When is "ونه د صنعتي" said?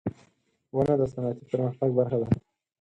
0.75-1.43